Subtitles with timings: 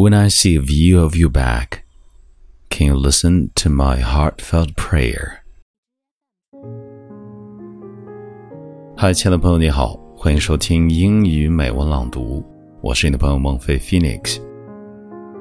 [0.00, 1.82] When I see a view of you back,
[2.70, 5.38] can you listen to my heartfelt prayer?
[8.96, 12.44] 嗨，亲爱的朋友，你好，欢迎收听英语美文朗读，
[12.80, 14.40] 我是你的朋友孟非 Phoenix。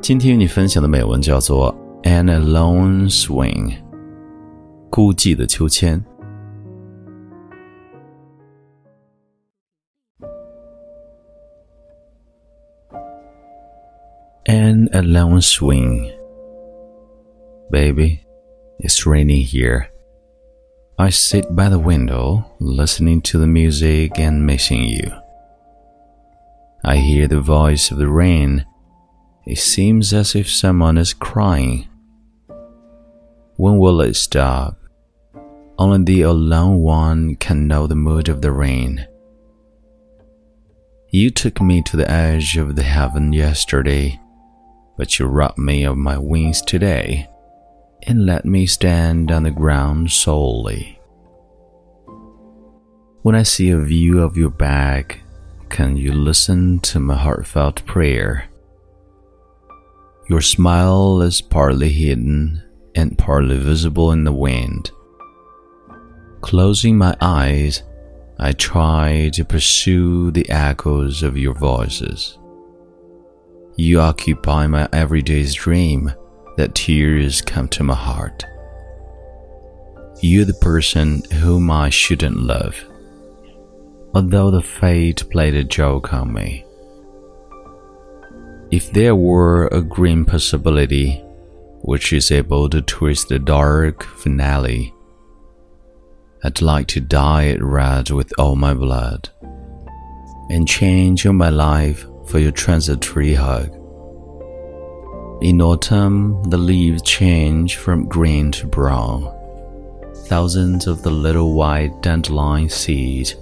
[0.00, 1.74] 今天与你分享的美文叫做
[2.08, 3.70] 《An Alone Swing》，
[4.88, 6.00] 孤寂的秋千。
[14.54, 16.12] An alone swing.
[17.72, 18.24] Baby,
[18.78, 19.90] it's raining here.
[20.96, 25.10] I sit by the window, listening to the music and missing you.
[26.84, 28.64] I hear the voice of the rain.
[29.44, 31.88] It seems as if someone is crying.
[33.56, 34.78] When will it stop?
[35.80, 39.04] Only the alone one can know the mood of the rain.
[41.10, 44.20] You took me to the edge of the heaven yesterday
[44.96, 47.28] but you robbed me of my wings today
[48.06, 50.98] and let me stand on the ground solely.
[53.22, 55.20] When I see a view of your back,
[55.70, 58.48] can you listen to my heartfelt prayer?
[60.28, 62.62] Your smile is partly hidden
[62.94, 64.90] and partly visible in the wind.
[66.42, 67.82] Closing my eyes,
[68.38, 72.38] I try to pursue the echoes of your voices.
[73.76, 76.12] You occupy my everyday's dream
[76.56, 78.44] that tears come to my heart.
[80.20, 82.76] You're the person whom I shouldn't love,
[84.14, 86.64] although the fate played a joke on me.
[88.70, 91.20] If there were a grim possibility
[91.82, 94.94] which is able to twist the dark finale,
[96.44, 99.30] I'd like to dye it red with all my blood
[100.48, 103.72] and change my life for your transitory hug.
[105.42, 109.30] In autumn, the leaves change from green to brown.
[110.26, 113.34] Thousands of the little white dandelion seeds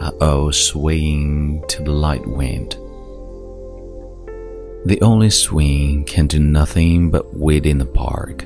[0.00, 2.76] are all swaying to the light wind.
[4.86, 8.44] The only swing can do nothing but wait in the park.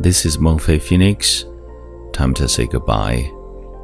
[0.00, 1.44] This is Mengfei Phoenix.
[2.12, 3.32] Time to say goodbye